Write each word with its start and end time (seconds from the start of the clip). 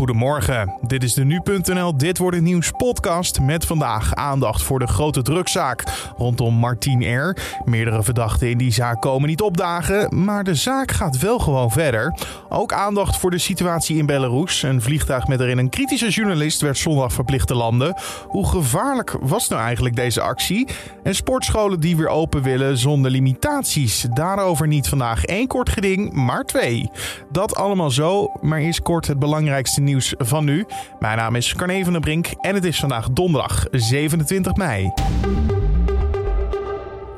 Goedemorgen, 0.00 0.74
dit 0.86 1.02
is 1.02 1.14
de 1.14 1.24
Nu.nl 1.24 1.96
Dit 1.96 2.18
Wordt 2.18 2.36
Het 2.36 2.44
Nieuws 2.44 2.70
podcast 2.70 3.40
met 3.40 3.66
vandaag 3.66 4.14
aandacht 4.14 4.62
voor 4.62 4.78
de 4.78 4.86
grote 4.86 5.22
drugzaak 5.22 5.84
rondom 6.16 6.54
Martin 6.54 7.16
R. 7.16 7.36
Meerdere 7.64 8.02
verdachten 8.02 8.50
in 8.50 8.58
die 8.58 8.72
zaak 8.72 9.00
komen 9.00 9.28
niet 9.28 9.40
opdagen, 9.40 10.24
maar 10.24 10.44
de 10.44 10.54
zaak 10.54 10.90
gaat 10.90 11.18
wel 11.18 11.38
gewoon 11.38 11.70
verder. 11.70 12.14
Ook 12.48 12.72
aandacht 12.72 13.16
voor 13.16 13.30
de 13.30 13.38
situatie 13.38 13.96
in 13.96 14.06
Belarus. 14.06 14.62
Een 14.62 14.82
vliegtuig 14.82 15.26
met 15.26 15.40
erin 15.40 15.58
een 15.58 15.68
kritische 15.68 16.08
journalist 16.08 16.60
werd 16.60 16.78
zondag 16.78 17.12
verplicht 17.12 17.46
te 17.46 17.54
landen. 17.54 17.94
Hoe 18.28 18.48
gevaarlijk 18.48 19.16
was 19.20 19.48
nou 19.48 19.62
eigenlijk 19.62 19.96
deze 19.96 20.20
actie? 20.20 20.68
En 21.02 21.14
sportscholen 21.14 21.80
die 21.80 21.96
weer 21.96 22.08
open 22.08 22.42
willen 22.42 22.78
zonder 22.78 23.10
limitaties. 23.10 24.06
Daarover 24.12 24.66
niet 24.66 24.88
vandaag 24.88 25.24
één 25.24 25.46
kort 25.46 25.68
geding, 25.68 26.12
maar 26.12 26.44
twee. 26.44 26.90
Dat 27.30 27.56
allemaal 27.56 27.90
zo, 27.90 28.32
maar 28.40 28.58
eerst 28.58 28.82
kort 28.82 29.06
het 29.06 29.18
belangrijkste 29.18 29.80
nieuws 29.80 29.88
van 29.98 30.44
nu. 30.44 30.66
Mijn 30.98 31.16
naam 31.16 31.34
is 31.34 31.54
Carne 31.54 31.84
van 31.84 31.92
der 31.92 32.00
Brink 32.00 32.26
en 32.40 32.54
het 32.54 32.64
is 32.64 32.78
vandaag 32.78 33.10
donderdag 33.10 33.66
27 33.70 34.54
mei. 34.54 34.92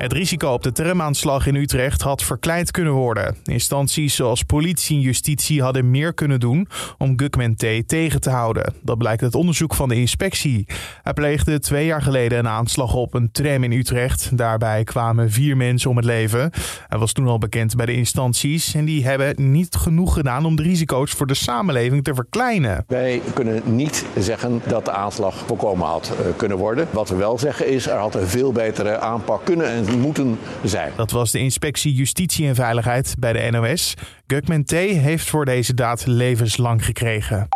Het 0.03 0.13
risico 0.13 0.53
op 0.53 0.63
de 0.63 0.71
tramaanslag 0.71 1.47
in 1.47 1.55
Utrecht 1.55 2.01
had 2.01 2.23
verkleind 2.23 2.71
kunnen 2.71 2.93
worden. 2.93 3.35
Instanties 3.43 4.15
zoals 4.15 4.43
politie 4.43 4.95
en 4.95 5.01
justitie 5.01 5.61
hadden 5.61 5.91
meer 5.91 6.13
kunnen 6.13 6.39
doen 6.39 6.67
om 6.97 7.19
Gugman 7.19 7.55
T. 7.55 7.65
tegen 7.87 8.21
te 8.21 8.29
houden. 8.29 8.73
Dat 8.81 8.97
blijkt 8.97 9.23
uit 9.23 9.35
onderzoek 9.35 9.73
van 9.73 9.89
de 9.89 9.95
inspectie. 9.95 10.67
Hij 11.03 11.13
pleegde 11.13 11.59
twee 11.59 11.85
jaar 11.85 12.01
geleden 12.01 12.39
een 12.39 12.47
aanslag 12.47 12.93
op 12.93 13.13
een 13.13 13.31
tram 13.31 13.63
in 13.63 13.71
Utrecht. 13.71 14.37
Daarbij 14.37 14.83
kwamen 14.83 15.31
vier 15.31 15.57
mensen 15.57 15.89
om 15.89 15.95
het 15.95 16.05
leven. 16.05 16.51
Hij 16.87 16.99
was 16.99 17.11
toen 17.11 17.27
al 17.27 17.37
bekend 17.37 17.75
bij 17.75 17.85
de 17.85 17.95
instanties 17.95 18.73
en 18.73 18.85
die 18.85 19.05
hebben 19.05 19.51
niet 19.51 19.75
genoeg 19.75 20.13
gedaan 20.13 20.45
om 20.45 20.55
de 20.55 20.63
risico's 20.63 21.11
voor 21.11 21.27
de 21.27 21.33
samenleving 21.33 22.03
te 22.03 22.13
verkleinen. 22.13 22.83
Wij 22.87 23.21
kunnen 23.33 23.61
niet 23.65 24.05
zeggen 24.19 24.61
dat 24.67 24.85
de 24.85 24.91
aanslag 24.91 25.35
voorkomen 25.47 25.87
had 25.87 26.11
eh, 26.11 26.25
kunnen 26.35 26.57
worden. 26.57 26.87
Wat 26.91 27.09
we 27.09 27.15
wel 27.15 27.37
zeggen 27.37 27.67
is, 27.67 27.87
er 27.87 27.97
had 27.97 28.15
een 28.15 28.27
veel 28.27 28.51
betere 28.51 28.97
aanpak 28.97 29.45
kunnen 29.45 29.67
en 29.67 29.91
moeten 29.99 30.39
zijn. 30.63 30.91
Dat 30.95 31.11
was 31.11 31.31
de 31.31 31.39
inspectie 31.39 31.93
Justitie 31.93 32.47
en 32.47 32.55
Veiligheid 32.55 33.15
bij 33.19 33.33
de 33.33 33.51
NOS. 33.51 33.93
Gugman 34.27 34.63
T. 34.63 34.71
heeft 34.71 35.29
voor 35.29 35.45
deze 35.45 35.73
daad 35.73 36.05
levenslang 36.05 36.85
gekregen. 36.85 37.47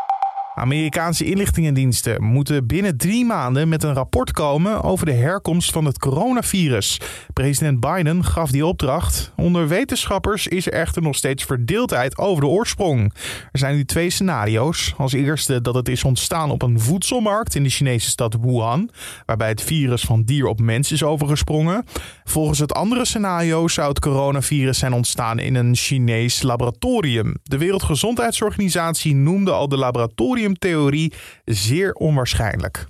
Amerikaanse 0.58 1.26
inlichtingendiensten 1.26 2.24
moeten 2.24 2.68
binnen 2.68 2.98
drie 2.98 3.26
maanden 3.26 3.70
met 3.70 3.84
een 3.84 3.94
rapport 3.94 4.32
komen 4.32 4.84
over 4.84 5.06
de 5.06 5.12
herkomst 5.12 5.72
van 5.72 5.86
het 5.86 6.00
coronavirus. 6.00 7.00
President 7.34 7.80
Biden 7.80 8.24
gaf 8.24 8.52
die 8.52 8.66
opdracht. 8.66 9.32
Onder 9.36 9.68
wetenschappers 9.68 10.48
is 10.48 10.66
er 10.68 10.74
echter 10.74 11.02
nog 11.02 11.16
steeds 11.16 11.44
verdeeldheid 11.44 12.18
over 12.18 12.42
de 12.42 12.48
oorsprong. 12.48 13.14
Er 13.52 13.60
zijn 13.60 13.76
nu 13.76 13.86
twee 13.86 14.10
scenario's. 14.10 14.94
Als 14.98 15.14
eerste 15.14 15.62
dat 15.62 15.76
het 15.76 15.90
is 15.90 16.04
ontstaan 16.04 16.52
op 16.52 16.62
een 16.62 16.80
voedselmarkt 16.80 17.56
in 17.56 17.64
de 17.64 17.70
Chinese 17.70 18.10
stad 18.10 18.36
Wuhan, 18.42 18.90
waarbij 19.26 19.50
het 19.50 19.62
virus 19.62 20.02
van 20.02 20.24
dier 20.24 20.46
op 20.46 20.60
mens 20.60 20.92
is 20.92 21.04
overgesprongen. 21.04 21.86
Volgens 22.24 22.60
het 22.60 22.74
andere 22.74 23.06
scenario 23.06 23.68
zou 23.68 23.90
het 23.90 24.00
coronavirus 24.00 24.78
zijn 24.78 24.94
ontstaan 24.94 25.40
in 25.40 25.56
een 25.56 25.76
Chinees 25.76 26.42
laboratorium. 26.42 27.36
De 27.44 27.58
Wereldgezondheidsorganisatie 27.58 29.16
noemde 29.16 29.52
al 29.52 29.68
de 29.68 29.78
laboratorium 29.78 30.46
theorie 30.54 31.14
zeer 31.46 31.94
onwaarschijnlijk. 31.94 32.88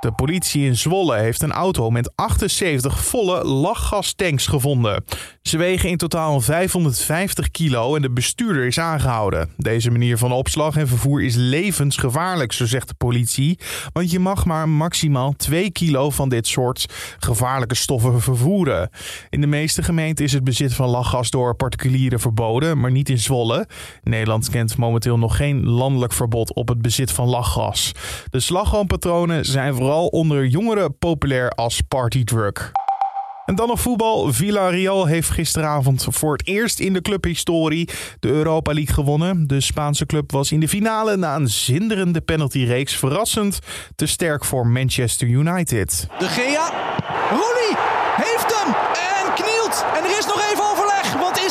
De 0.00 0.12
politie 0.12 0.66
in 0.66 0.76
Zwolle 0.76 1.16
heeft 1.16 1.42
een 1.42 1.52
auto 1.52 1.90
met 1.90 2.12
78 2.14 3.04
volle 3.04 3.44
lachgastanks 3.44 4.46
gevonden. 4.46 5.04
Ze 5.42 5.56
wegen 5.56 5.88
in 5.88 5.96
totaal 5.96 6.40
550 6.40 7.50
kilo 7.50 7.96
en 7.96 8.02
de 8.02 8.10
bestuurder 8.10 8.66
is 8.66 8.78
aangehouden. 8.78 9.50
Deze 9.56 9.90
manier 9.90 10.18
van 10.18 10.32
opslag 10.32 10.76
en 10.76 10.88
vervoer 10.88 11.22
is 11.22 11.34
levensgevaarlijk, 11.34 12.52
zo 12.52 12.66
zegt 12.66 12.88
de 12.88 12.94
politie. 12.94 13.58
Want 13.92 14.10
je 14.10 14.18
mag 14.18 14.44
maar 14.44 14.68
maximaal 14.68 15.32
2 15.36 15.70
kilo 15.70 16.10
van 16.10 16.28
dit 16.28 16.46
soort 16.46 16.86
gevaarlijke 17.18 17.74
stoffen 17.74 18.20
vervoeren. 18.20 18.90
In 19.30 19.40
de 19.40 19.46
meeste 19.46 19.82
gemeenten 19.82 20.24
is 20.24 20.32
het 20.32 20.44
bezit 20.44 20.74
van 20.74 20.88
lachgas 20.88 21.30
door 21.30 21.54
particulieren 21.54 22.20
verboden, 22.20 22.80
maar 22.80 22.90
niet 22.90 23.08
in 23.08 23.18
Zwolle. 23.18 23.68
Nederland 24.02 24.50
kent 24.50 24.76
momenteel 24.76 25.18
nog 25.18 25.36
geen 25.36 25.66
landelijk 25.66 26.12
verbod 26.12 26.54
op 26.54 26.68
het 26.68 26.82
bezit 26.82 27.12
van 27.12 27.28
lachgas. 27.28 27.92
De 28.30 28.40
slagroompatronen 28.40 29.44
zijn 29.44 29.74
vooral 29.74 30.06
onder 30.06 30.46
jongeren 30.46 30.98
populair 30.98 31.50
als 31.50 31.80
partydrug. 31.80 32.72
En 33.50 33.56
dan 33.56 33.68
nog 33.68 33.80
voetbal. 33.80 34.32
Villarreal 34.32 35.06
heeft 35.06 35.30
gisteravond 35.30 36.06
voor 36.10 36.32
het 36.32 36.46
eerst 36.46 36.78
in 36.78 36.92
de 36.92 37.00
clubhistorie 37.00 37.88
de 38.20 38.28
Europa 38.28 38.72
League 38.72 38.94
gewonnen. 38.94 39.46
De 39.46 39.60
Spaanse 39.60 40.06
club 40.06 40.32
was 40.32 40.52
in 40.52 40.60
de 40.60 40.68
finale 40.68 41.16
na 41.16 41.34
een 41.34 41.48
zinderende 41.48 42.20
penaltyreeks 42.20 42.96
verrassend 42.96 43.58
te 43.96 44.06
sterk 44.06 44.44
voor 44.44 44.66
Manchester 44.66 45.28
United. 45.28 46.06
De 46.18 46.28
Gea, 46.28 46.72
Rooney 47.30 47.72
heeft 48.16 48.62
hem 48.62 48.74
en 48.74 49.34
knielt. 49.34 49.84
En 49.96 50.04
er 50.04 50.18
is 50.18 50.26
nog 50.26 50.40
even 50.44 50.49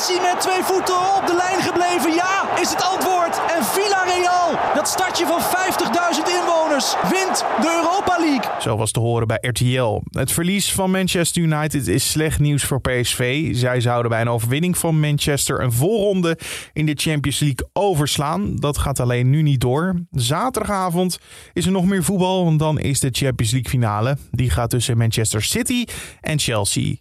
hij 0.08 0.34
met 0.34 0.42
twee 0.42 0.64
voeten 0.64 1.16
op 1.16 1.24
de 1.28 1.36
lijn 1.36 1.62
gebleven? 1.62 2.14
Ja, 2.14 2.58
is 2.62 2.70
het 2.70 2.84
antwoord. 2.84 3.42
En 3.58 3.66
Villarreal, 3.66 4.60
dat 4.76 4.88
stadje 4.88 5.26
van 5.26 5.42
50.000 5.42 6.40
inwoners, 6.40 6.96
wint 7.02 7.46
de 7.62 7.82
Europa 7.82 8.18
League. 8.20 8.62
Zo 8.62 8.78
was 8.78 8.92
te 8.92 9.00
horen 9.00 9.28
bij 9.28 9.38
RTL. 9.42 10.02
Het 10.12 10.32
verlies 10.32 10.74
van 10.74 10.92
Manchester 10.92 11.42
United 11.42 11.88
is 11.88 12.12
slecht 12.12 12.40
nieuws 12.40 12.64
voor 12.64 12.82
PSV. 12.82 13.56
Zij 13.56 13.82
zouden 13.82 14.12
bij 14.12 14.22
een 14.22 14.30
overwinning 14.30 14.78
van 14.78 15.00
Manchester 15.00 15.62
een 15.62 15.74
voorronde 15.74 16.38
in 16.74 16.86
de 16.86 16.94
Champions 16.96 17.40
League 17.40 17.70
overslaan. 17.74 18.56
Dat 18.56 18.78
gaat 18.78 19.00
alleen 19.00 19.30
nu 19.30 19.42
niet 19.42 19.62
door. 19.62 19.96
Zaterdagavond 20.12 21.20
is 21.54 21.66
er 21.66 21.72
nog 21.72 21.86
meer 21.86 22.04
voetbal, 22.04 22.44
want 22.44 22.60
dan 22.60 22.80
is 22.80 23.00
de 23.00 23.10
Champions 23.12 23.52
League 23.52 23.72
finale. 23.72 24.18
Die 24.32 24.50
gaat 24.50 24.70
tussen 24.70 24.98
Manchester 24.98 25.42
City 25.42 25.86
en 26.22 26.40
Chelsea. 26.40 26.96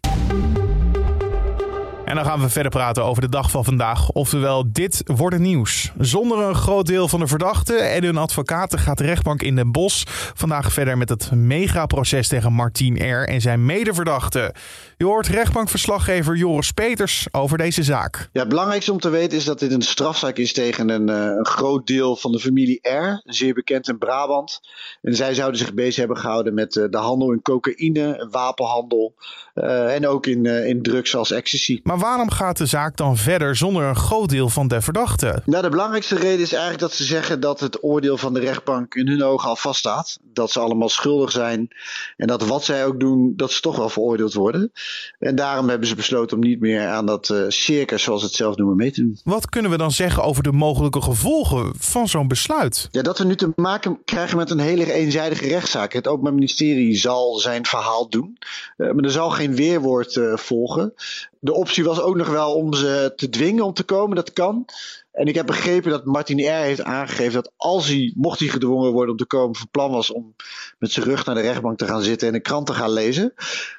En 2.09 2.15
dan 2.15 2.25
gaan 2.25 2.41
we 2.41 2.49
verder 2.49 2.71
praten 2.71 3.05
over 3.05 3.23
de 3.23 3.29
dag 3.29 3.51
van 3.51 3.65
vandaag. 3.65 4.11
Oftewel, 4.11 4.73
dit 4.73 5.03
wordt 5.05 5.35
het 5.35 5.45
nieuws. 5.45 5.93
Zonder 5.99 6.39
een 6.39 6.55
groot 6.55 6.87
deel 6.87 7.09
van 7.09 7.21
de 7.21 7.27
verdachten 7.27 7.91
en 7.91 8.05
hun 8.05 8.17
advocaten 8.17 8.79
gaat 8.79 8.99
de 8.99 9.05
rechtbank 9.05 9.43
in 9.43 9.57
Den 9.57 9.73
Bosch 9.73 10.03
vandaag 10.35 10.73
verder 10.73 10.99
met 10.99 11.09
het 11.09 11.31
megaproces 11.31 12.29
tegen 12.29 12.53
Martin 12.53 12.97
R. 12.97 13.29
en 13.29 13.41
zijn 13.41 13.67
medeverdachten. 13.67 14.53
Je 14.97 15.05
hoort 15.05 15.27
rechtbankverslaggever 15.27 16.37
Joris 16.37 16.73
Peters 16.73 17.27
over 17.31 17.59
deze 17.59 17.83
zaak. 17.83 18.29
Ja, 18.33 18.41
het 18.41 18.49
belangrijkste 18.49 18.93
om 18.93 19.01
te 19.01 19.09
weten 19.09 19.39
is 19.39 19.45
dat 19.45 19.59
dit 19.59 19.73
een 19.73 19.83
strafzaak 19.83 20.37
is 20.37 20.53
tegen 20.53 20.89
een, 20.89 21.09
uh, 21.09 21.37
een 21.39 21.47
groot 21.47 21.87
deel 21.87 22.17
van 22.17 22.33
de 22.33 22.41
familie 22.41 22.89
R, 22.89 23.21
zeer 23.25 23.55
bekend 23.55 23.89
in 23.89 23.99
Brabant. 23.99 24.61
En 25.03 25.15
zij 25.15 25.35
zouden 25.35 25.59
zich 25.59 25.75
bezig 25.75 25.97
hebben 25.97 26.17
gehouden 26.17 26.55
met 26.55 26.75
uh, 26.75 26.85
de 26.91 26.99
handel 26.99 27.33
in 27.33 27.43
cocaïne, 27.43 28.29
wapenhandel 28.31 29.15
uh, 29.55 29.95
en 29.95 30.07
ook 30.07 30.27
in, 30.27 30.47
in 30.47 30.83
drugs 30.83 31.17
als 31.17 31.31
ecstasy. 31.31 31.81
Maar 31.83 31.98
waarom 31.99 32.31
gaat 32.31 32.57
de 32.57 32.67
zaak 32.67 32.97
dan 32.97 33.17
verder 33.17 33.57
zonder 33.57 33.83
een 33.83 33.97
groot 33.97 34.29
deel 34.29 34.49
van 34.49 34.69
de 34.69 34.81
verdachten? 34.81 35.43
Nou, 35.45 35.63
de 35.63 35.69
belangrijkste 35.69 36.15
reden 36.15 36.41
is 36.41 36.53
eigenlijk 36.53 36.81
dat 36.81 36.93
ze 36.93 37.05
zeggen 37.05 37.41
dat 37.41 37.61
het 37.61 37.83
oordeel 37.85 38.17
van 38.17 38.35
de 38.35 38.41
rechtbank 38.41 38.95
in 38.95 39.09
hun 39.09 39.23
ogen 39.23 39.49
al 39.49 39.57
vaststaat. 39.57 40.19
Dat 40.33 40.51
ze 40.51 40.61
allemaal 40.61 40.89
schuldig 40.89 41.31
zijn 41.31 41.69
en 42.17 42.27
dat 42.27 42.47
wat 42.47 42.65
zij 42.65 42.87
ook 42.87 43.01
doen, 43.01 43.33
dat 43.37 43.51
ze 43.51 43.61
toch 43.61 43.77
wel 43.77 43.89
veroordeeld 43.89 44.35
worden. 44.35 44.73
En 45.19 45.35
daarom 45.35 45.69
hebben 45.69 45.89
ze 45.89 45.95
besloten 45.95 46.37
om 46.37 46.43
niet 46.43 46.61
meer 46.61 46.87
aan 46.87 47.07
dat 47.07 47.29
uh, 47.29 47.45
circus, 47.49 48.03
zoals 48.03 48.21
ze 48.21 48.27
het 48.27 48.37
zelf 48.37 48.57
noemen, 48.57 48.77
mee 48.77 48.93
te 48.93 49.01
doen. 49.01 49.19
Wat 49.25 49.49
kunnen 49.49 49.71
we 49.71 49.77
dan 49.77 49.93
zeggen 49.93 50.23
over 50.23 50.43
de 50.43 50.53
mogelijke 50.53 51.03
gevolgen 51.03 51.73
van 51.79 52.09
zo'n 52.09 52.29
besluit? 52.29 52.89
Ja, 52.91 53.03
dat 53.03 53.19
we 53.19 53.25
nu 53.25 53.37
te 53.37 53.53
maken 53.57 53.99
krijgen 54.05 54.37
met 54.37 54.51
een 54.51 54.59
hele 54.59 54.93
eenzijdige 54.93 55.47
rechtszaak. 55.47 55.93
Het 55.93 56.09
Openbaar 56.09 56.35
Ministerie 56.35 56.97
zal 56.97 57.39
zijn 57.39 57.67
verhaal 57.67 58.09
doen, 58.09 58.39
uh, 58.77 58.93
maar 58.93 59.05
er 59.05 59.11
zal 59.11 59.31
geen 59.31 59.55
weerwoord 59.55 60.15
uh, 60.15 60.37
volgen. 60.37 60.95
De 61.41 61.53
optie 61.53 61.85
was 61.85 62.01
ook 62.01 62.17
nog 62.17 62.29
wel 62.29 62.55
om 62.55 62.75
ze 62.75 63.13
te 63.17 63.29
dwingen 63.29 63.65
om 63.65 63.73
te 63.73 63.83
komen, 63.83 64.17
dat 64.17 64.33
kan. 64.33 64.65
En 65.13 65.27
ik 65.27 65.35
heb 65.35 65.47
begrepen 65.47 65.91
dat 65.91 66.05
Martin 66.05 66.39
R. 66.39 66.63
heeft 66.63 66.83
aangegeven 66.83 67.33
dat 67.33 67.53
als 67.57 67.87
hij, 67.87 68.13
mocht 68.17 68.39
hij 68.39 68.49
gedwongen 68.49 68.93
worden 68.93 69.11
om 69.11 69.17
te 69.17 69.27
komen, 69.27 69.57
van 69.57 69.69
plan 69.71 69.91
was 69.91 70.13
om 70.13 70.35
met 70.79 70.93
zijn 70.93 71.07
rug 71.07 71.27
naar 71.27 71.35
de 71.35 71.41
rechtbank 71.41 71.79
te 71.79 71.87
gaan 71.87 72.03
zitten 72.03 72.29
en 72.29 72.35
een 72.35 72.43
krant 72.43 72.67
te 72.67 72.75
gaan 72.75 72.93
lezen. 72.93 73.35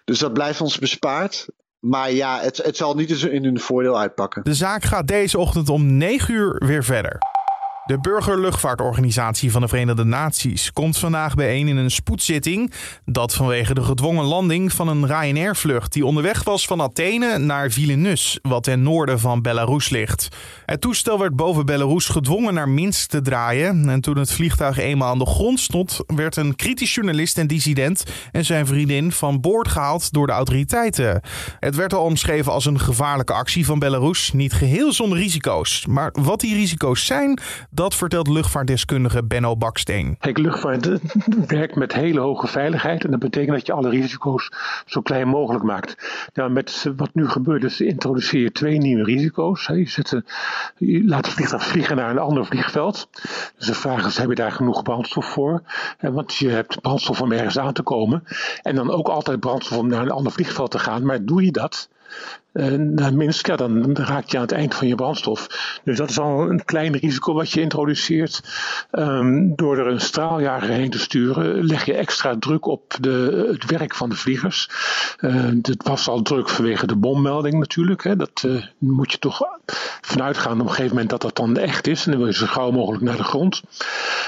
Dus 0.05 0.19
dat 0.19 0.33
blijft 0.33 0.61
ons 0.61 0.79
bespaard. 0.79 1.47
Maar 1.79 2.11
ja, 2.11 2.39
het, 2.39 2.57
het 2.57 2.77
zal 2.77 2.95
niet 2.95 3.23
in 3.23 3.43
hun 3.43 3.59
voordeel 3.59 3.99
uitpakken. 3.99 4.43
De 4.43 4.53
zaak 4.53 4.83
gaat 4.83 5.07
deze 5.07 5.37
ochtend 5.37 5.69
om 5.69 5.97
9 5.97 6.33
uur 6.33 6.63
weer 6.65 6.83
verder. 6.83 7.17
De 7.89 7.99
Burgerluchtvaartorganisatie 7.99 9.51
van 9.51 9.61
de 9.61 9.67
Verenigde 9.67 10.03
Naties 10.03 10.71
komt 10.73 10.97
vandaag 10.97 11.35
bijeen 11.35 11.67
in 11.67 11.77
een 11.77 11.91
spoedzitting. 11.91 12.73
Dat 13.05 13.33
vanwege 13.33 13.73
de 13.73 13.83
gedwongen 13.83 14.25
landing 14.25 14.73
van 14.73 14.87
een 14.87 15.05
Ryanair-vlucht 15.05 15.93
die 15.93 16.05
onderweg 16.05 16.43
was 16.43 16.65
van 16.65 16.81
Athene 16.81 17.37
naar 17.37 17.71
Vilnius, 17.71 18.39
wat 18.41 18.63
ten 18.63 18.83
noorden 18.83 19.19
van 19.19 19.41
Belarus 19.41 19.89
ligt. 19.89 20.27
Het 20.65 20.81
toestel 20.81 21.19
werd 21.19 21.35
boven 21.35 21.65
Belarus 21.65 22.07
gedwongen 22.07 22.53
naar 22.53 22.69
Minsk 22.69 23.09
te 23.09 23.21
draaien. 23.21 23.89
En 23.89 24.01
toen 24.01 24.17
het 24.17 24.31
vliegtuig 24.31 24.77
eenmaal 24.77 25.09
aan 25.09 25.19
de 25.19 25.25
grond 25.25 25.59
stond, 25.59 25.99
werd 26.05 26.35
een 26.35 26.55
kritisch 26.55 26.93
journalist 26.93 27.37
en 27.37 27.47
dissident 27.47 28.03
en 28.31 28.45
zijn 28.45 28.67
vriendin 28.67 29.11
van 29.11 29.41
boord 29.41 29.67
gehaald 29.67 30.11
door 30.13 30.27
de 30.27 30.33
autoriteiten. 30.33 31.21
Het 31.59 31.75
werd 31.75 31.93
al 31.93 32.03
omschreven 32.03 32.51
als 32.51 32.65
een 32.65 32.79
gevaarlijke 32.79 33.33
actie 33.33 33.65
van 33.65 33.79
Belarus, 33.79 34.31
niet 34.33 34.53
geheel 34.53 34.93
zonder 34.93 35.17
risico's. 35.17 35.85
Maar 35.85 36.13
wat 36.21 36.39
die 36.39 36.55
risico's 36.55 37.05
zijn, 37.05 37.39
Dat 37.79 37.95
vertelt 37.95 38.27
luchtvaartdeskundige 38.27 39.23
Benno 39.23 39.57
Baksteen. 39.57 40.17
Kijk, 40.19 40.37
luchtvaart 40.37 40.89
werkt 41.47 41.75
met 41.75 41.93
hele 41.93 42.19
hoge 42.19 42.47
veiligheid. 42.47 43.03
En 43.03 43.11
dat 43.11 43.19
betekent 43.19 43.57
dat 43.57 43.65
je 43.65 43.73
alle 43.73 43.89
risico's 43.89 44.51
zo 44.85 45.01
klein 45.01 45.27
mogelijk 45.27 45.63
maakt. 45.63 45.95
Nou, 46.33 46.51
met 46.51 46.91
wat 46.95 47.09
nu 47.13 47.27
gebeurt, 47.27 47.63
is 47.63 47.81
introduceer 47.81 48.41
je 48.41 48.51
twee 48.51 48.77
nieuwe 48.77 49.03
risico's. 49.03 49.65
Je, 49.65 49.89
zet, 49.89 50.21
je 50.77 51.03
laat 51.05 51.25
het 51.25 51.35
vliegtuig 51.35 51.65
vliegen 51.65 51.95
naar 51.95 52.09
een 52.09 52.19
ander 52.19 52.45
vliegveld. 52.45 53.09
Dus 53.57 53.67
de 53.67 53.73
vraag 53.73 54.05
is, 54.05 54.17
heb 54.17 54.29
je 54.29 54.35
daar 54.35 54.51
genoeg 54.51 54.81
brandstof 54.81 55.25
voor? 55.25 55.61
Want 55.99 56.35
je 56.35 56.49
hebt 56.49 56.81
brandstof 56.81 57.21
om 57.21 57.31
ergens 57.31 57.59
aan 57.59 57.73
te 57.73 57.83
komen. 57.83 58.23
En 58.61 58.75
dan 58.75 58.91
ook 58.91 59.07
altijd 59.07 59.39
brandstof 59.39 59.77
om 59.77 59.87
naar 59.87 60.01
een 60.01 60.11
ander 60.11 60.31
vliegveld 60.31 60.71
te 60.71 60.79
gaan. 60.79 61.05
Maar 61.05 61.25
doe 61.25 61.45
je 61.45 61.51
dat, 61.51 61.89
naar 62.77 63.13
Minsk, 63.13 63.47
ja, 63.47 63.55
dan 63.55 63.97
raak 63.97 64.29
je 64.29 64.35
aan 64.35 64.43
het 64.43 64.51
eind 64.51 64.75
van 64.75 64.87
je 64.87 64.95
brandstof. 64.95 65.47
Dus 65.83 65.97
dat 65.97 66.09
is 66.09 66.19
al 66.19 66.49
een 66.49 66.65
klein 66.65 66.97
risico 66.97 67.33
wat 67.33 67.51
je 67.51 67.61
introduceert. 67.61 68.41
Um, 68.91 69.55
door 69.55 69.77
er 69.77 69.87
een 69.87 70.01
straaljager 70.01 70.69
heen 70.69 70.89
te 70.89 70.99
sturen, 70.99 71.63
leg 71.63 71.85
je 71.85 71.93
extra 71.93 72.35
druk 72.39 72.65
op 72.65 72.97
de, 73.01 73.47
het 73.51 73.65
werk 73.71 73.95
van 73.95 74.09
de 74.09 74.15
vliegers. 74.15 74.69
Uh, 75.19 75.51
was 75.77 76.07
al 76.07 76.21
druk 76.21 76.49
vanwege 76.49 76.87
de 76.87 76.95
bommelding 76.95 77.59
natuurlijk. 77.59 78.03
Hè. 78.03 78.15
Dat 78.15 78.43
uh, 78.45 78.65
moet 78.77 79.11
je 79.11 79.19
toch 79.19 79.41
vanuit 80.01 80.37
gaan 80.37 80.53
op 80.53 80.59
een 80.59 80.69
gegeven 80.69 80.91
moment 80.91 81.09
dat 81.09 81.21
dat 81.21 81.35
dan 81.35 81.57
echt 81.57 81.87
is. 81.87 82.05
En 82.05 82.11
dan 82.11 82.19
wil 82.19 82.29
je 82.29 82.35
zo 82.35 82.45
gauw 82.45 82.71
mogelijk 82.71 83.03
naar 83.03 83.17
de 83.17 83.23
grond. 83.23 83.61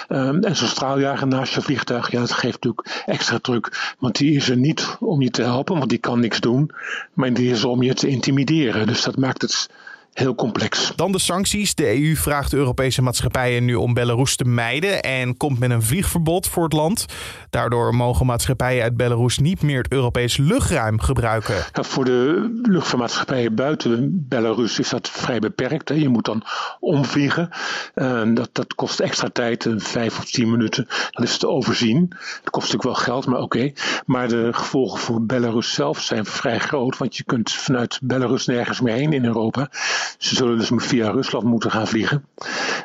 Um, 0.10 0.44
en 0.44 0.56
zo'n 0.56 0.68
straaljager 0.68 1.28
naast 1.28 1.54
je 1.54 1.62
vliegtuig, 1.62 2.12
ja, 2.12 2.19
dat 2.19 2.31
geeft 2.31 2.63
natuurlijk 2.63 3.04
extra 3.06 3.39
druk. 3.39 3.95
Want 4.00 4.18
die 4.18 4.36
is 4.36 4.50
er 4.50 4.57
niet 4.57 4.98
om 5.00 5.22
je 5.22 5.30
te 5.30 5.42
helpen, 5.42 5.78
want 5.78 5.89
die 5.89 6.00
kan 6.00 6.19
niks 6.19 6.39
doen. 6.39 6.72
Maar 7.13 7.33
die 7.33 7.51
is 7.51 7.63
om 7.71 7.83
je 7.83 7.94
te 7.94 8.07
intimideren. 8.07 8.88
Dus 8.88 9.03
dat 9.03 9.18
maakt 9.18 9.41
het 9.41 9.69
heel 10.13 10.35
complex. 10.35 10.93
Dan 10.95 11.11
de 11.11 11.19
sancties. 11.19 11.75
De 11.75 12.01
EU 12.01 12.15
vraagt 12.15 12.51
de 12.51 12.57
Europese 12.57 13.01
maatschappijen 13.01 13.65
nu 13.65 13.75
om 13.75 13.93
Belarus 13.93 14.35
te 14.35 14.45
mijden 14.45 15.01
en 15.01 15.37
komt 15.37 15.59
met 15.59 15.69
een 15.69 15.81
vliegverbod 15.81 16.47
voor 16.47 16.63
het 16.63 16.73
land. 16.73 17.05
Daardoor 17.49 17.95
mogen 17.95 18.25
maatschappijen 18.25 18.83
uit 18.83 18.97
Belarus 18.97 19.37
niet 19.37 19.61
meer 19.61 19.77
het 19.77 19.91
Europees 19.91 20.37
luchtruim 20.37 20.99
gebruiken. 20.99 21.55
Voor 21.71 22.05
de 22.05 22.49
luchtvaartmaatschappijen 22.61 23.55
buiten 23.55 24.25
Belarus 24.27 24.79
is 24.79 24.89
dat 24.89 25.09
vrij 25.09 25.39
beperkt. 25.39 25.89
Hè. 25.89 25.95
Je 25.95 26.09
moet 26.09 26.25
dan 26.25 26.43
omvliegen. 26.79 27.49
Uh, 27.95 28.21
dat, 28.33 28.49
dat 28.51 28.75
kost 28.75 28.99
extra 28.99 29.29
tijd, 29.29 29.67
vijf 29.77 30.17
of 30.17 30.25
tien 30.25 30.51
minuten. 30.51 30.87
Dat 31.11 31.23
is 31.23 31.37
te 31.37 31.47
overzien. 31.47 32.05
Dat 32.09 32.49
kost 32.49 32.73
natuurlijk 32.73 32.83
wel 32.83 33.05
geld, 33.05 33.25
maar 33.25 33.41
oké. 33.41 33.57
Okay. 33.57 33.75
Maar 34.05 34.27
de 34.27 34.49
gevolgen 34.51 34.99
voor 34.99 35.25
Belarus 35.25 35.73
zelf 35.73 36.01
zijn 36.01 36.25
vrij 36.25 36.59
groot, 36.59 36.97
want 36.97 37.17
je 37.17 37.23
kunt 37.23 37.51
vanuit 37.51 37.99
Belarus 38.03 38.45
nergens 38.45 38.81
meer 38.81 38.95
heen 38.95 39.13
in 39.13 39.25
Europa. 39.25 39.69
Ze 40.18 40.36
zullen 40.36 40.57
dus 40.57 40.71
via 40.75 41.09
Rusland 41.09 41.45
moeten 41.45 41.71
gaan 41.71 41.88
vliegen 41.88 42.25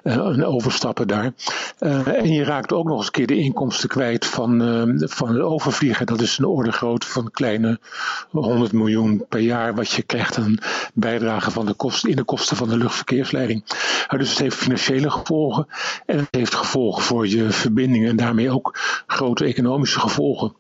uh, 0.03 0.15
en 0.15 0.45
overstappen 0.45 1.09
daar. 1.09 1.33
Uh, 1.81 2.07
en 2.07 2.33
je 2.33 2.45
raakt 2.45 2.73
ook 2.73 2.87
nog 2.87 2.97
eens 2.97 3.07
een 3.07 3.13
keer 3.13 3.27
de 3.27 3.39
inkomsten 3.39 3.89
kwijt 3.89 4.27
van, 4.27 4.63
uh, 4.63 5.09
van 5.09 5.29
het 5.29 5.41
overvliegen. 5.43 6.07
Dat 6.07 6.21
is 6.21 6.39
een 6.39 6.45
orde 6.45 6.73
grootte 6.73 7.07
van 7.07 7.31
kleine 7.31 7.79
100 8.31 8.73
miljoen 8.73 9.25
per 9.29 9.41
jaar 9.41 9.75
wat 9.75 9.91
je 9.91 10.03
krijgt 10.03 10.39
aan 10.39 10.59
bijdrage 10.95 11.51
van 11.51 11.67
de 11.67 11.75
kosten, 11.75 12.11
in 12.11 12.17
de 12.17 12.25
kosten 12.25 12.57
van 12.57 12.69
de 12.69 12.77
luchtverkeersleiding. 12.77 13.65
dus 14.09 14.31
het 14.31 14.39
heeft 14.39 14.57
financiële 14.57 15.11
gevolgen 15.11 15.67
en 16.07 16.19
het 16.19 16.29
heeft 16.31 16.55
gevolgen 16.55 17.03
voor 17.03 17.29
je 17.29 17.51
verbindingen 17.51 18.11
en 18.11 18.17
daarmee 18.17 18.51
ook 18.51 18.79
grote 19.07 19.45
economische 19.45 20.01
gevolgen. 20.01 20.55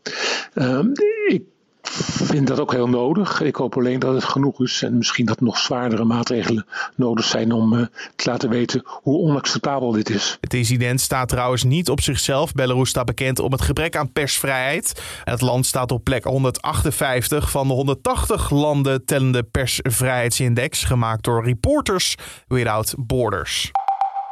ik 1.26 1.42
vind 1.90 2.46
dat 2.46 2.60
ook 2.60 2.72
heel 2.72 2.88
nodig. 2.88 3.40
Ik 3.40 3.56
hoop 3.56 3.76
alleen 3.76 3.98
dat 3.98 4.14
het 4.14 4.24
genoeg 4.24 4.60
is 4.60 4.82
en 4.82 4.96
misschien 4.96 5.26
dat 5.26 5.40
nog 5.40 5.58
zwaardere 5.58 6.04
maatregelen 6.04 6.66
nodig 6.94 7.24
zijn 7.24 7.52
om 7.52 7.72
uh, 7.72 7.86
te 8.16 8.30
laten 8.30 8.48
weten 8.48 8.82
hoe 8.84 9.18
onacceptabel 9.18 9.92
dit 9.92 10.10
is. 10.10 10.36
Het 10.40 10.54
incident 10.54 11.00
staat 11.00 11.28
trouwens 11.28 11.64
niet 11.64 11.90
op 11.90 12.00
zichzelf. 12.00 12.52
Belarus 12.52 12.88
staat 12.88 13.06
bekend 13.06 13.38
om 13.38 13.52
het 13.52 13.62
gebrek 13.62 13.96
aan 13.96 14.12
persvrijheid. 14.12 15.02
Het 15.24 15.40
land 15.40 15.66
staat 15.66 15.92
op 15.92 16.04
plek 16.04 16.24
158 16.24 17.50
van 17.50 17.68
de 17.68 17.74
180 17.74 18.50
landen 18.50 19.04
tellende 19.04 19.42
persvrijheidsindex, 19.42 20.84
gemaakt 20.84 21.24
door 21.24 21.44
Reporters 21.44 22.14
Without 22.48 22.94
Borders. 22.98 23.72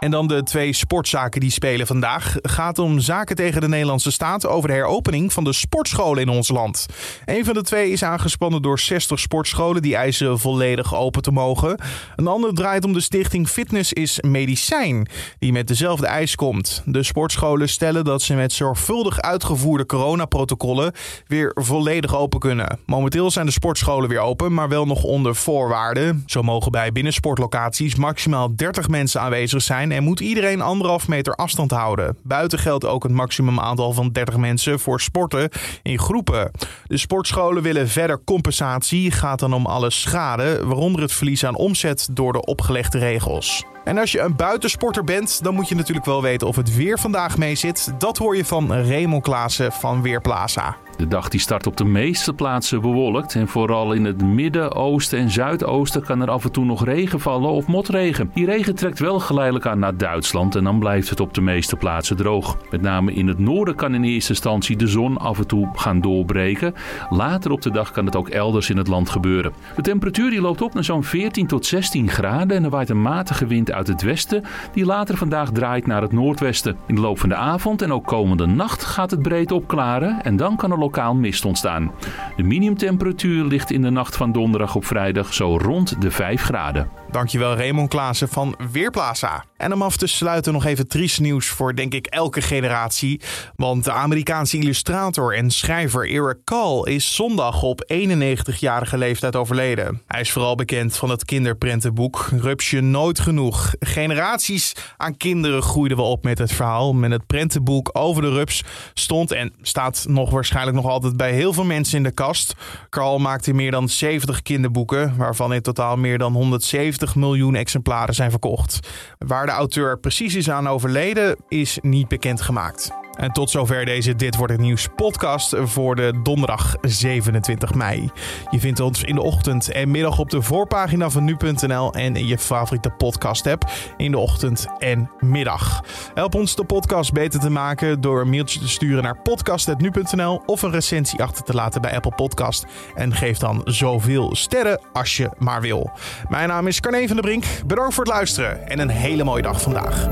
En 0.04 0.10
dan 0.10 0.26
de 0.26 0.42
twee 0.42 0.72
sportzaken 0.72 1.40
die 1.40 1.50
spelen 1.50 1.86
vandaag. 1.86 2.36
Gaat 2.42 2.78
om 2.78 3.00
zaken 3.00 3.36
tegen 3.36 3.60
de 3.60 3.68
Nederlandse 3.68 4.10
staat 4.10 4.46
over 4.46 4.68
de 4.68 4.74
heropening 4.74 5.32
van 5.32 5.44
de 5.44 5.52
sportscholen 5.52 6.22
in 6.22 6.28
ons 6.28 6.48
land. 6.48 6.86
Een 7.24 7.44
van 7.44 7.54
de 7.54 7.62
twee 7.62 7.90
is 7.90 8.02
aangespannen 8.02 8.62
door 8.62 8.78
60 8.78 9.18
sportscholen 9.18 9.82
die 9.82 9.96
eisen 9.96 10.38
volledig 10.38 10.94
open 10.94 11.22
te 11.22 11.30
mogen. 11.30 11.80
Een 12.16 12.26
ander 12.26 12.54
draait 12.54 12.84
om 12.84 12.92
de 12.92 13.00
stichting 13.00 13.48
Fitness 13.48 13.92
is 13.92 14.20
Medicijn, 14.20 15.08
die 15.38 15.52
met 15.52 15.66
dezelfde 15.66 16.06
eis 16.06 16.34
komt. 16.34 16.82
De 16.84 17.02
sportscholen 17.02 17.68
stellen 17.68 18.04
dat 18.04 18.22
ze 18.22 18.34
met 18.34 18.52
zorgvuldig 18.52 19.20
uitgevoerde 19.20 19.86
coronaprotocollen 19.86 20.92
weer 21.26 21.50
volledig 21.54 22.16
open 22.16 22.40
kunnen. 22.40 22.78
Momenteel 22.86 23.30
zijn 23.30 23.46
de 23.46 23.52
sportscholen 23.52 24.08
weer 24.08 24.20
open, 24.20 24.54
maar 24.54 24.68
wel 24.68 24.86
nog 24.86 25.02
onder 25.02 25.34
voorwaarden. 25.34 26.22
Zo 26.26 26.42
mogen 26.42 26.72
bij 26.72 26.92
binnensportlocaties 26.92 27.94
maximaal 27.94 28.56
30 28.56 28.88
mensen 28.88 29.20
aanwezig 29.20 29.62
zijn 29.62 29.92
en 29.94 30.02
moet 30.02 30.20
iedereen 30.20 30.60
anderhalf 30.60 31.08
meter 31.08 31.34
afstand 31.34 31.70
houden. 31.70 32.16
Buiten 32.22 32.58
geldt 32.58 32.84
ook 32.84 33.02
het 33.02 33.12
maximum 33.12 33.60
aantal 33.60 33.92
van 33.92 34.08
30 34.12 34.36
mensen 34.36 34.80
voor 34.80 35.00
sporten 35.00 35.48
in 35.82 35.98
groepen. 35.98 36.50
De 36.86 36.96
sportscholen 36.96 37.62
willen 37.62 37.88
verder 37.88 38.24
compensatie. 38.24 39.10
Gaat 39.10 39.38
dan 39.38 39.52
om 39.52 39.66
alle 39.66 39.90
schade, 39.90 40.66
waaronder 40.66 41.02
het 41.02 41.12
verlies 41.12 41.44
aan 41.44 41.56
omzet 41.56 42.08
door 42.12 42.32
de 42.32 42.44
opgelegde 42.44 42.98
regels. 42.98 43.64
En 43.84 43.98
als 43.98 44.12
je 44.12 44.20
een 44.20 44.36
buitensporter 44.36 45.04
bent, 45.04 45.42
dan 45.42 45.54
moet 45.54 45.68
je 45.68 45.74
natuurlijk 45.74 46.06
wel 46.06 46.22
weten 46.22 46.46
of 46.46 46.56
het 46.56 46.76
weer 46.76 46.98
vandaag 46.98 47.38
mee 47.38 47.54
zit. 47.54 47.94
Dat 47.98 48.18
hoor 48.18 48.36
je 48.36 48.44
van 48.44 48.72
Raymond 48.72 49.22
Klaassen 49.22 49.72
van 49.72 50.02
Weerplaza. 50.02 50.76
De 50.96 51.08
dag 51.08 51.28
die 51.28 51.40
start 51.40 51.66
op 51.66 51.76
de 51.76 51.84
meeste 51.84 52.32
plaatsen 52.32 52.80
bewolkt. 52.80 53.34
En 53.34 53.48
vooral 53.48 53.92
in 53.92 54.04
het 54.04 54.22
midden, 54.22 54.74
oosten 54.74 55.18
en 55.18 55.30
zuidoosten 55.30 56.02
kan 56.02 56.20
er 56.20 56.30
af 56.30 56.44
en 56.44 56.52
toe 56.52 56.64
nog 56.64 56.84
regen 56.84 57.20
vallen 57.20 57.50
of 57.50 57.66
motregen. 57.66 58.30
Die 58.34 58.46
regen 58.46 58.74
trekt 58.74 58.98
wel 58.98 59.20
geleidelijk 59.20 59.66
aan 59.66 59.78
naar 59.78 59.96
Duitsland 59.96 60.54
en 60.54 60.64
dan 60.64 60.78
blijft 60.78 61.10
het 61.10 61.20
op 61.20 61.34
de 61.34 61.40
meeste 61.40 61.76
plaatsen 61.76 62.16
droog. 62.16 62.56
Met 62.70 62.82
name 62.82 63.12
in 63.12 63.28
het 63.28 63.38
noorden 63.38 63.74
kan 63.74 63.94
in 63.94 64.04
eerste 64.04 64.30
instantie 64.30 64.76
de 64.76 64.86
zon 64.86 65.16
af 65.16 65.38
en 65.38 65.46
toe 65.46 65.68
gaan 65.72 66.00
doorbreken. 66.00 66.74
Later 67.10 67.50
op 67.50 67.62
de 67.62 67.70
dag 67.70 67.90
kan 67.90 68.06
het 68.06 68.16
ook 68.16 68.28
elders 68.28 68.70
in 68.70 68.76
het 68.76 68.88
land 68.88 69.10
gebeuren. 69.10 69.52
De 69.76 69.82
temperatuur 69.82 70.30
die 70.30 70.40
loopt 70.40 70.62
op 70.62 70.74
naar 70.74 70.84
zo'n 70.84 71.04
14 71.04 71.46
tot 71.46 71.66
16 71.66 72.08
graden 72.08 72.56
en 72.56 72.64
er 72.64 72.70
waait 72.70 72.90
een 72.90 73.02
matige 73.02 73.46
wind 73.46 73.72
uit 73.72 73.86
het 73.86 74.02
westen 74.02 74.44
die 74.72 74.84
later 74.84 75.16
vandaag 75.16 75.50
draait 75.50 75.86
naar 75.86 76.02
het 76.02 76.12
noordwesten. 76.12 76.76
In 76.86 76.94
de 76.94 77.00
loop 77.00 77.18
van 77.18 77.28
de 77.28 77.34
avond 77.34 77.82
en 77.82 77.92
ook 77.92 78.06
komende 78.06 78.46
nacht 78.46 78.84
gaat 78.84 79.10
het 79.10 79.22
breed 79.22 79.52
opklaren 79.52 80.22
en 80.22 80.36
dan 80.36 80.56
kan 80.56 80.70
er 80.70 80.78
lokaal 80.84 81.14
mist 81.14 81.44
ontstaan. 81.44 81.92
De 82.36 82.42
minimumtemperatuur 82.42 83.44
ligt 83.44 83.70
in 83.70 83.82
de 83.82 83.90
nacht 83.90 84.16
van 84.16 84.32
donderdag 84.32 84.74
op 84.74 84.84
vrijdag 84.84 85.34
zo 85.34 85.58
rond 85.58 86.00
de 86.00 86.10
5 86.10 86.42
graden. 86.42 86.88
Dankjewel 87.14 87.56
Raymond 87.56 87.88
Klaassen 87.88 88.28
van 88.28 88.56
Weerplaza. 88.72 89.44
En 89.56 89.72
om 89.72 89.82
af 89.82 89.96
te 89.96 90.06
sluiten 90.06 90.52
nog 90.52 90.64
even 90.64 90.88
triest 90.88 91.20
nieuws 91.20 91.46
voor 91.46 91.74
denk 91.74 91.94
ik 91.94 92.06
elke 92.06 92.40
generatie. 92.42 93.20
Want 93.56 93.84
de 93.84 93.92
Amerikaanse 93.92 94.58
illustrator 94.58 95.36
en 95.36 95.50
schrijver 95.50 96.10
Eric 96.10 96.44
Call 96.44 96.82
is 96.82 97.14
zondag 97.14 97.62
op 97.62 97.92
91-jarige 97.92 98.98
leeftijd 98.98 99.36
overleden. 99.36 100.02
Hij 100.06 100.20
is 100.20 100.32
vooral 100.32 100.54
bekend 100.54 100.96
van 100.96 101.10
het 101.10 101.24
kinderprentenboek 101.24 102.28
Rupsje 102.40 102.80
Nooit 102.80 103.20
Genoeg. 103.20 103.74
Generaties 103.78 104.72
aan 104.96 105.16
kinderen 105.16 105.62
groeiden 105.62 105.96
we 105.96 106.02
op 106.02 106.24
met 106.24 106.38
het 106.38 106.52
verhaal. 106.52 106.92
Met 106.92 107.10
het 107.10 107.26
prentenboek 107.26 107.90
over 107.92 108.22
de 108.22 108.30
rups 108.30 108.64
stond 108.94 109.32
en 109.32 109.52
staat 109.62 110.04
nog 110.08 110.30
waarschijnlijk 110.30 110.76
nog 110.76 110.86
altijd 110.86 111.16
bij 111.16 111.32
heel 111.32 111.52
veel 111.52 111.64
mensen 111.64 111.96
in 111.96 112.02
de 112.02 112.12
kast. 112.12 112.54
Carl 112.90 113.18
maakte 113.18 113.52
meer 113.52 113.70
dan 113.70 113.88
70 113.88 114.42
kinderboeken, 114.42 115.16
waarvan 115.16 115.52
in 115.52 115.62
totaal 115.62 115.96
meer 115.96 116.18
dan 116.18 116.32
170 116.32 117.02
miljoen 117.14 117.54
exemplaren 117.54 118.14
zijn 118.14 118.30
verkocht. 118.30 118.78
Waar 119.18 119.46
de 119.46 119.52
auteur 119.52 119.98
precies 119.98 120.34
is 120.34 120.50
aan 120.50 120.68
overleden, 120.68 121.36
is 121.48 121.78
niet 121.82 122.08
bekendgemaakt. 122.08 122.90
En 123.16 123.32
tot 123.32 123.50
zover 123.50 123.84
deze 123.84 124.14
Dit 124.14 124.36
Wordt 124.36 124.52
Het 124.52 124.60
Nieuws 124.60 124.88
podcast 124.96 125.54
voor 125.58 125.96
de 125.96 126.20
donderdag 126.22 126.76
27 126.80 127.74
mei. 127.74 128.10
Je 128.50 128.60
vindt 128.60 128.80
ons 128.80 129.02
in 129.02 129.14
de 129.14 129.22
ochtend 129.22 129.70
en 129.70 129.90
middag 129.90 130.18
op 130.18 130.30
de 130.30 130.42
voorpagina 130.42 131.10
van 131.10 131.24
nu.nl 131.24 131.92
en 131.92 132.16
in 132.16 132.26
je 132.26 132.38
favoriete 132.38 132.90
podcast 132.90 133.46
app 133.46 133.70
in 133.96 134.10
de 134.10 134.18
ochtend 134.18 134.66
en 134.78 135.10
middag. 135.18 135.82
Help 136.14 136.34
ons 136.34 136.56
de 136.56 136.64
podcast 136.64 137.12
beter 137.12 137.40
te 137.40 137.50
maken 137.50 138.00
door 138.00 138.20
een 138.20 138.30
mailtje 138.30 138.60
te 138.60 138.68
sturen 138.68 139.02
naar 139.02 139.22
podcast.nu.nl 139.22 140.42
of 140.46 140.62
een 140.62 140.70
recensie 140.70 141.22
achter 141.22 141.44
te 141.44 141.54
laten 141.54 141.80
bij 141.80 141.94
Apple 141.94 142.14
Podcast. 142.14 142.66
En 142.94 143.14
geef 143.14 143.38
dan 143.38 143.60
zoveel 143.64 144.36
sterren 144.36 144.80
als 144.92 145.16
je 145.16 145.30
maar 145.38 145.60
wil. 145.60 145.90
Mijn 146.28 146.48
naam 146.48 146.66
is 146.66 146.80
Carne 146.80 147.06
van 147.06 147.16
der 147.16 147.24
Brink. 147.24 147.44
Bedankt 147.66 147.94
voor 147.94 148.04
het 148.04 148.12
luisteren 148.12 148.68
en 148.68 148.78
een 148.78 148.90
hele 148.90 149.24
mooie 149.24 149.42
dag 149.42 149.60
vandaag. 149.62 150.08